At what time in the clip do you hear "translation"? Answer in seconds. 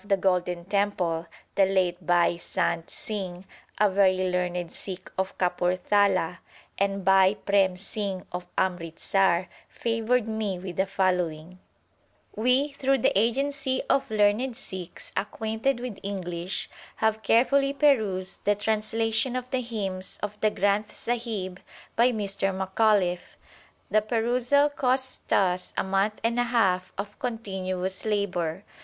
18.55-19.35